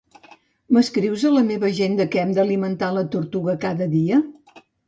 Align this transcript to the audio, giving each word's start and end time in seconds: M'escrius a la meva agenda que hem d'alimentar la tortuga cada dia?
M'escrius 0.77 1.25
a 1.29 1.33
la 1.35 1.43
meva 1.51 1.69
agenda 1.69 2.09
que 2.15 2.21
hem 2.23 2.33
d'alimentar 2.39 2.91
la 2.99 3.07
tortuga 3.17 3.59
cada 3.67 3.93
dia? 3.97 4.23